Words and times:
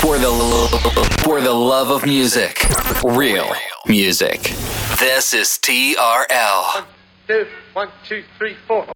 For 0.00 0.18
the 0.18 0.30
for 1.24 1.42
the 1.42 1.52
love 1.52 1.90
of 1.90 2.06
music, 2.06 2.64
real 3.04 3.52
music. 3.86 4.40
This 4.98 5.34
is 5.34 5.58
TRL. 5.62 6.86
two, 7.26 7.46
one, 7.74 7.88
two, 8.08 8.24
three, 8.38 8.56
four. 8.66 8.86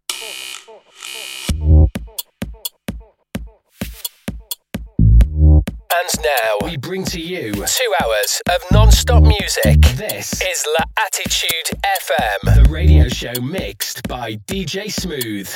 And 5.97 6.09
now 6.23 6.67
we 6.67 6.77
bring 6.77 7.03
to 7.05 7.21
you 7.21 7.53
two 7.53 7.93
hours 8.03 8.41
of 8.49 8.61
non-stop 8.71 9.21
music. 9.21 9.81
This 9.95 10.41
is 10.41 10.65
La 10.79 10.85
Attitude 11.05 11.79
FM, 11.85 12.63
the 12.63 12.69
radio 12.69 13.07
show 13.09 13.39
mixed 13.41 14.07
by 14.07 14.35
DJ 14.47 14.91
Smooth. 14.91 15.55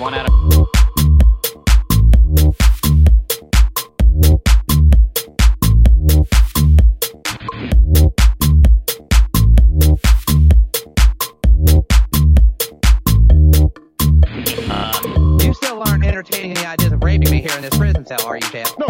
One 0.00 0.14
out 0.14 0.26
of. 0.26 0.32
You 15.42 15.54
still 15.54 15.82
aren't 15.82 16.04
entertaining 16.04 16.56
any 16.56 16.66
ideas 16.66 16.92
of 16.92 17.04
raping 17.04 17.30
me 17.30 17.42
here 17.42 17.54
in 17.56 17.62
this 17.62 17.76
prison 17.76 18.06
cell, 18.06 18.24
are 18.26 18.36
you, 18.36 18.42
champ? 18.42 18.70
No. 18.78 18.89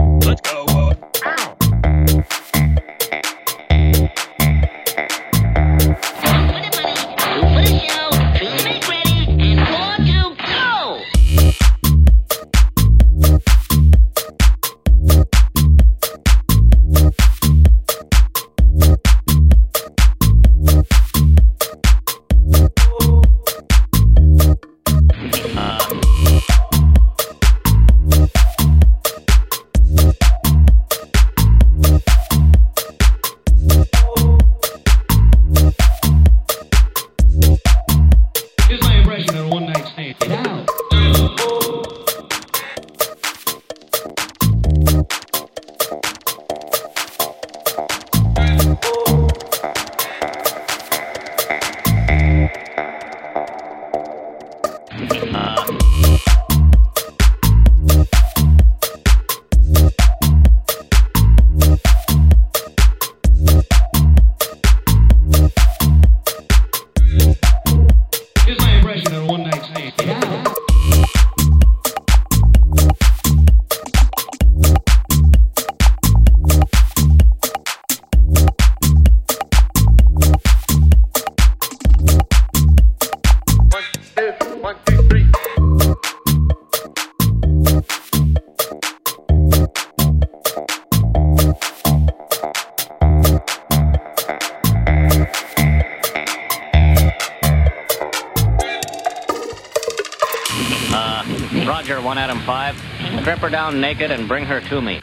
Down 103.70 103.81
naked 103.81 104.11
and 104.11 104.27
bring 104.27 104.45
her 104.45 104.61
to 104.61 104.81
me. 104.81 105.01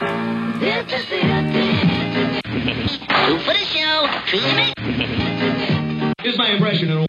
Here's 6.20 6.36
my 6.36 6.50
impression 6.50 6.90
of 6.90 6.98
a 6.98 7.06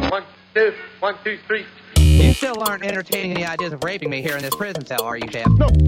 one. 0.00 0.10
One, 0.10 0.24
two, 0.54 0.72
one, 1.00 1.14
two, 1.24 1.38
three. 1.46 1.66
You 1.96 2.32
still 2.32 2.62
aren't 2.62 2.84
entertaining 2.84 3.32
any 3.32 3.44
ideas 3.44 3.72
of 3.72 3.84
raping 3.84 4.10
me 4.10 4.22
here 4.22 4.36
in 4.36 4.42
this 4.42 4.54
prison 4.54 4.86
cell, 4.86 5.02
are 5.02 5.16
you, 5.16 5.26
champ? 5.28 5.58
No. 5.58 5.87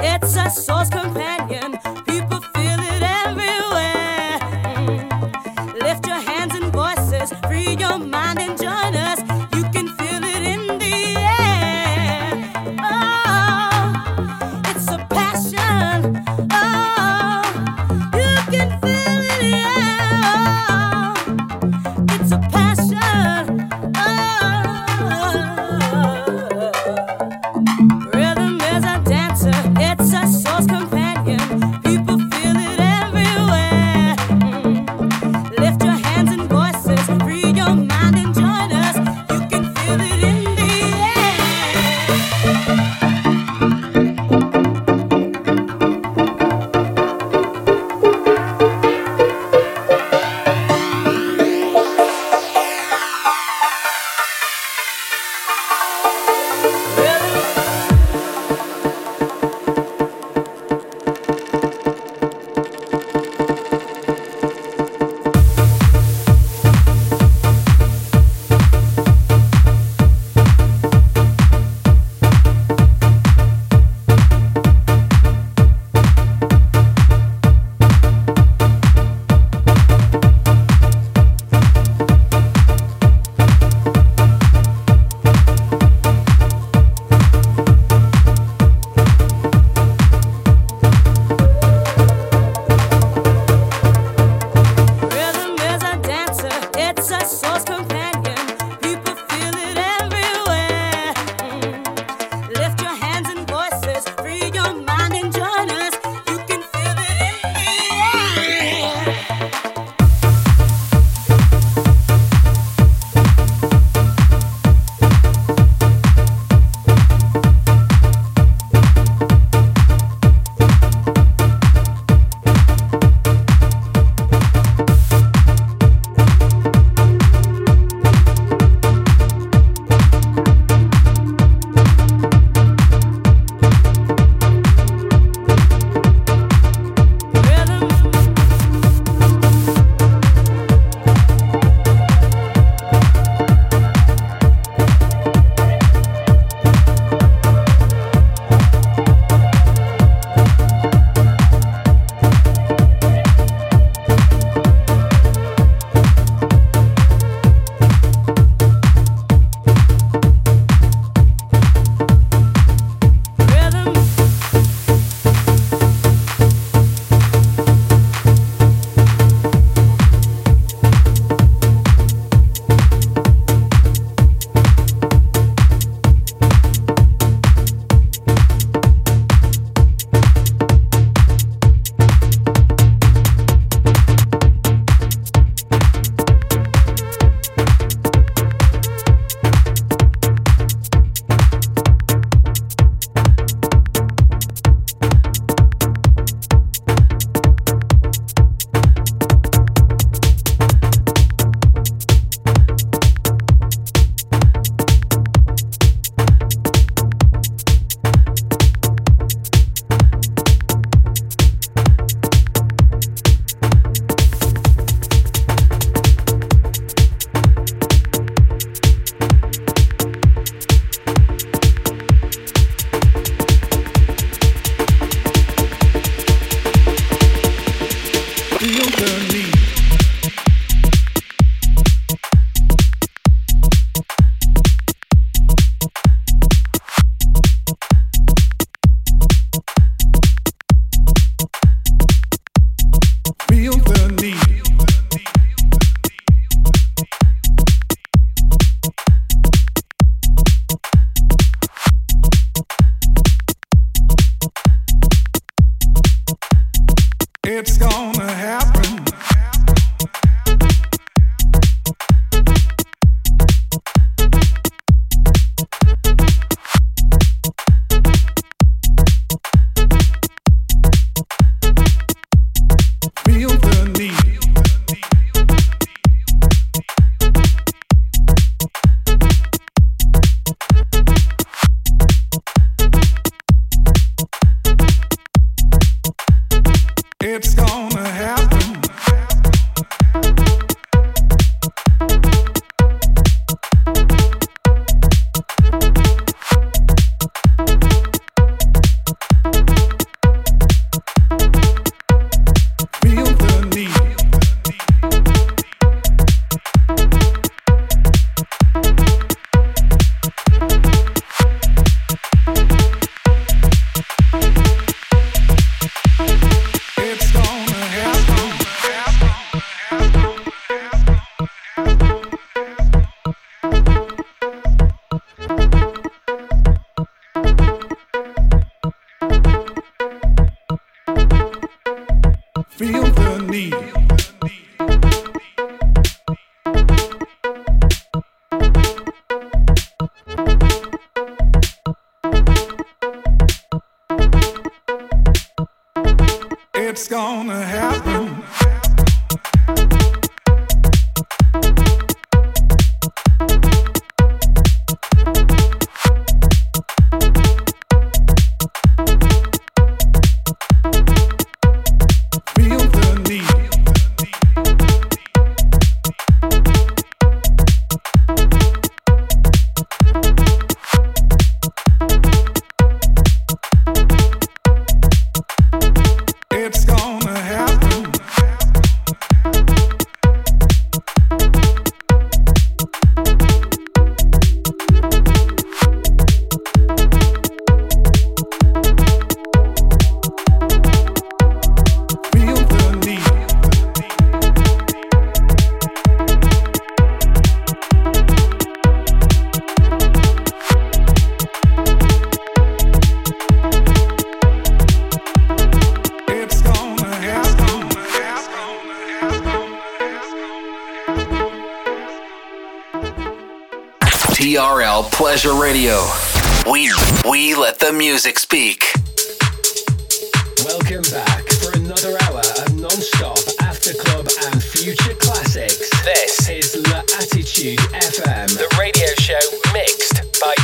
It's 0.00 0.36
a 0.36 0.48
source 0.48 0.83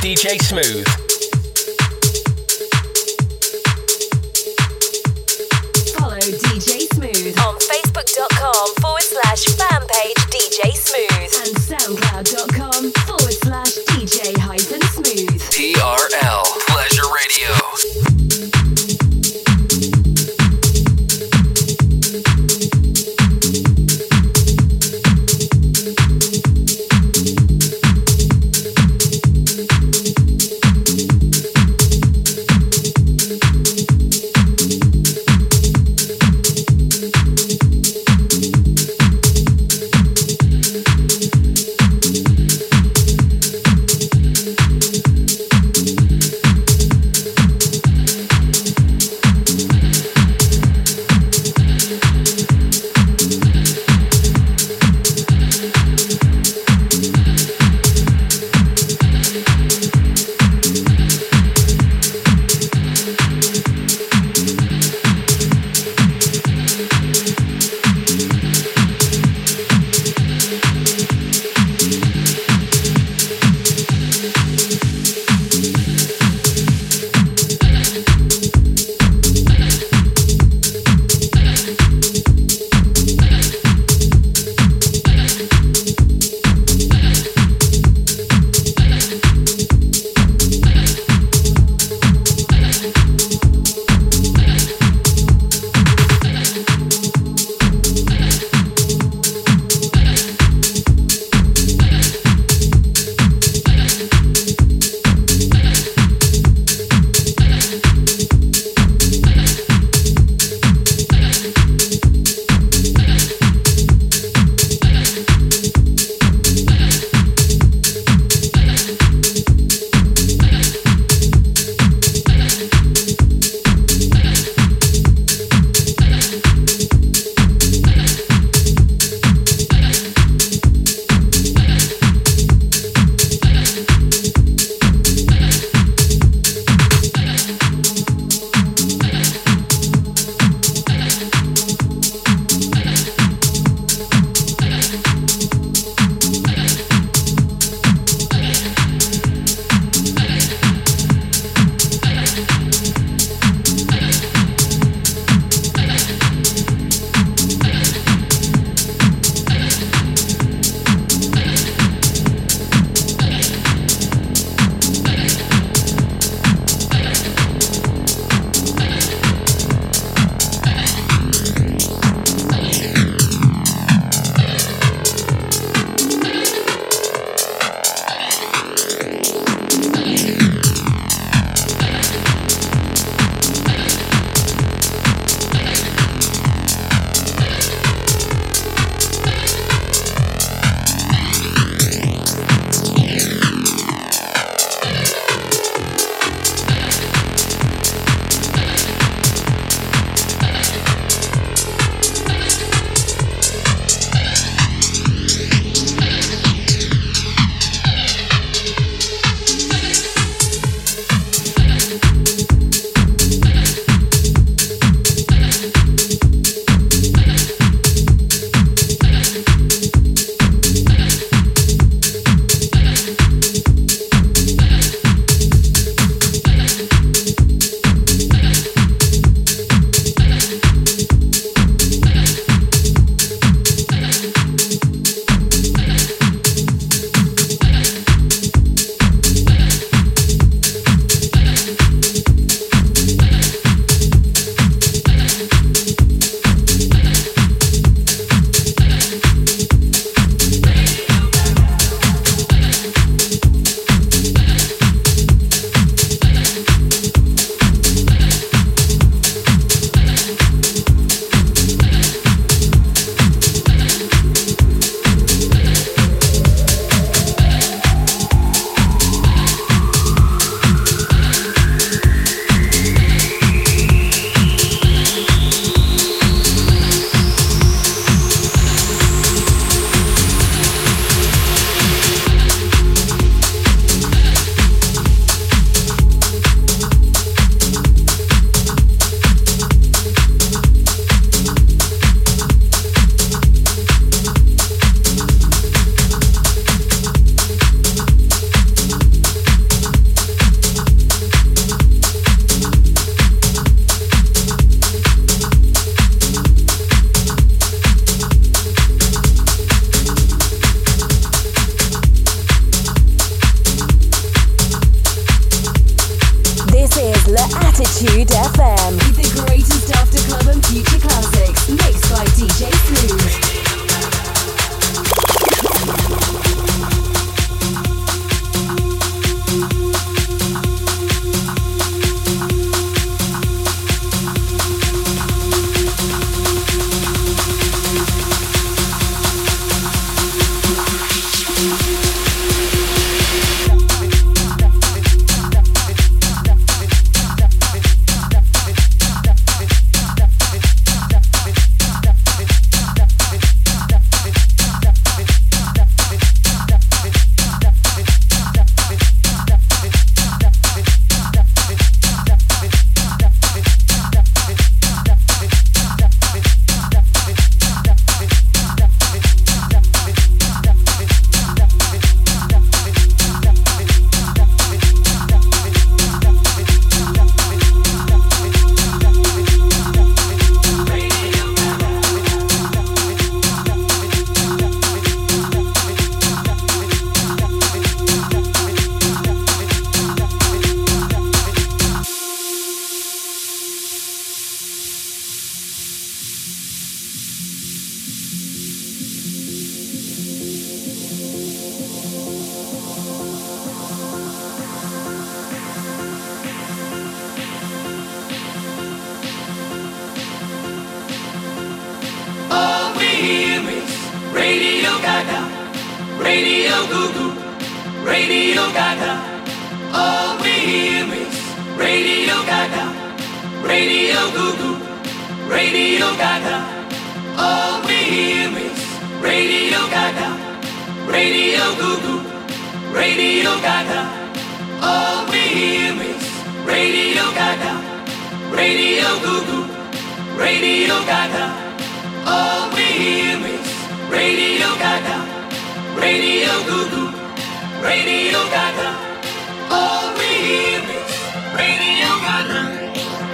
DJ 0.03 0.40
Smooth. 0.40 1.09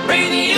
TRL 0.07 0.57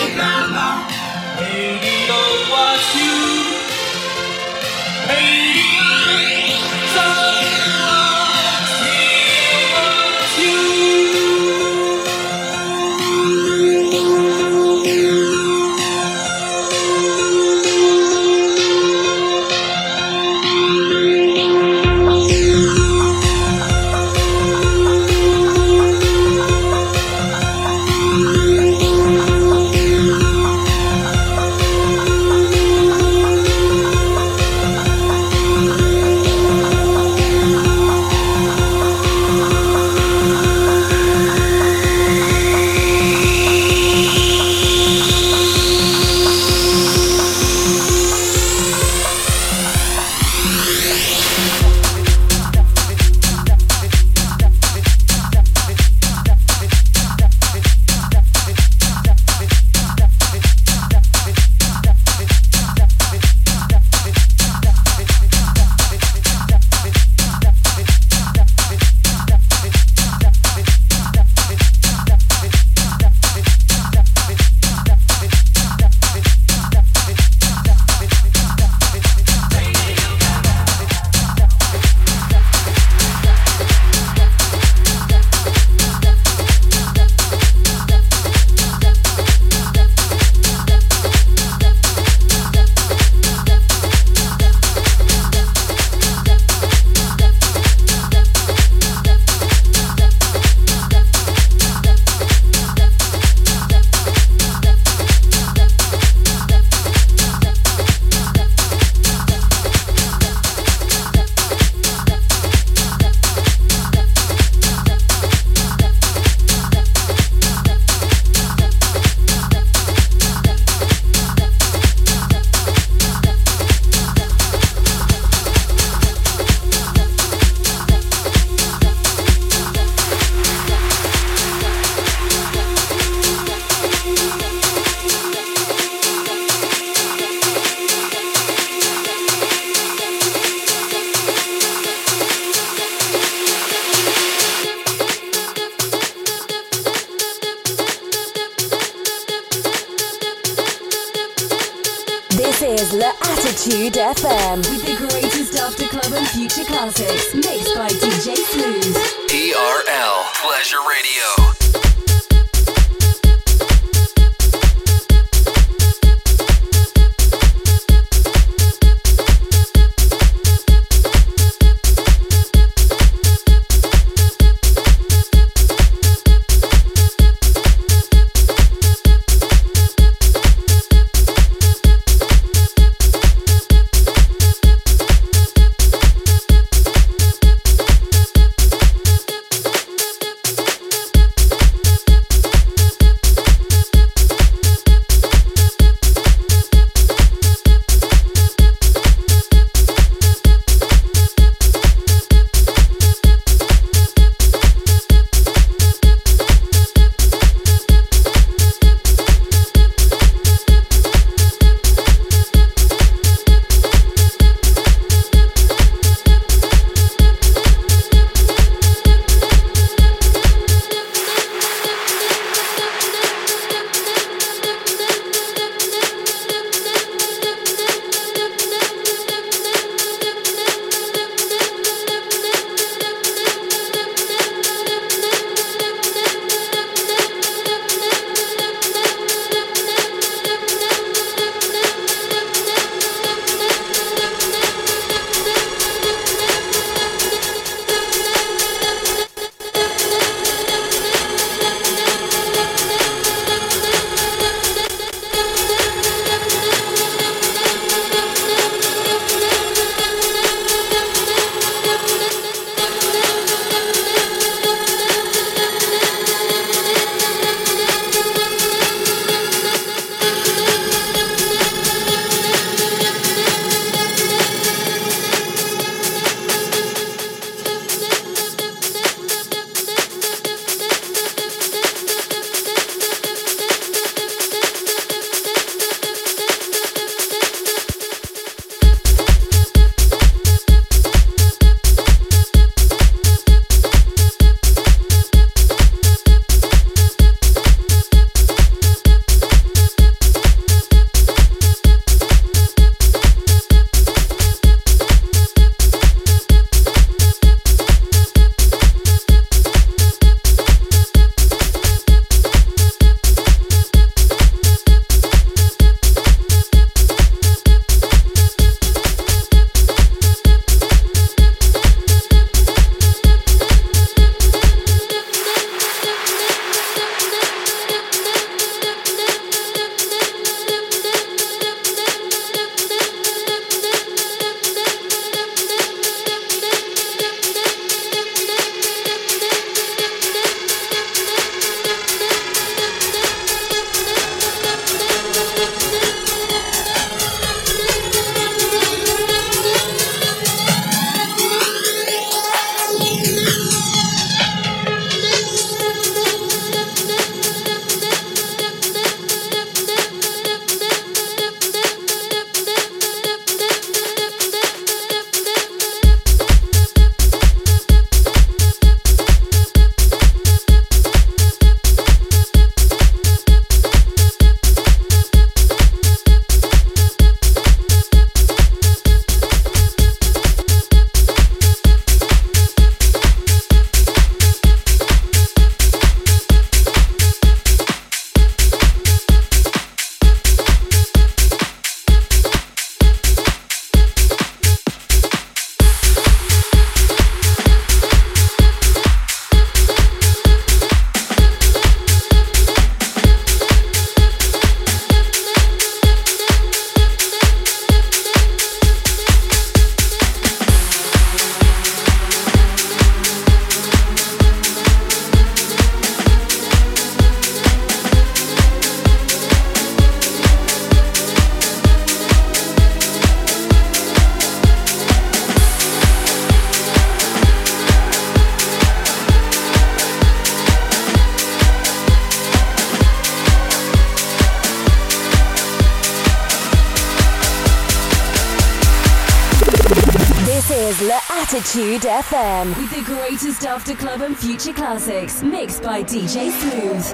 classics 444.88 445.42
mixed 445.42 445.82
by 445.82 446.02
DJ 446.02 446.50
Smooth. 446.50 447.07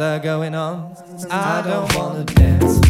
Are 0.00 0.18
going 0.18 0.54
on. 0.54 0.96
I 1.30 1.62
don't 1.62 1.94
wanna 1.94 2.24
dance. 2.24 2.87